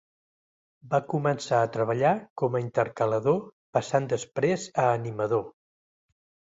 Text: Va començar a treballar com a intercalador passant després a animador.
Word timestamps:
Va 0.93 0.99
començar 1.11 1.59
a 1.59 1.67
treballar 1.75 2.13
com 2.43 2.57
a 2.57 2.63
intercalador 2.65 3.39
passant 3.79 4.13
després 4.17 4.69
a 4.87 4.89
animador. 4.99 5.49